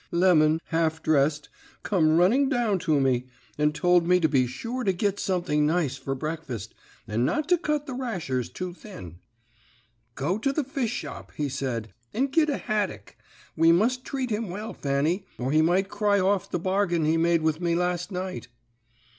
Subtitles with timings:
[0.09, 1.47] Lemon, half dressed,
[1.83, 5.95] come running down to me, and told me to be sure to git something nice
[5.95, 6.73] for breakfast,
[7.07, 9.19] and not to cut the rashers too thin.
[10.15, 13.15] "'Go to the fish shop,' he said, 'and git a haddick.
[13.55, 17.43] We must treat him well, Fanny, or he might cry off the bargain he made
[17.43, 18.47] with me last night.'